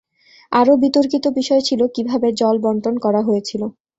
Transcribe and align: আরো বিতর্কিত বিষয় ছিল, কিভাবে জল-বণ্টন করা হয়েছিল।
আরো 0.51 0.73
বিতর্কিত 0.83 1.25
বিষয় 1.37 1.61
ছিল, 1.67 1.81
কিভাবে 1.95 2.27
জল-বণ্টন 2.39 2.95
করা 3.05 3.21
হয়েছিল। 3.27 3.61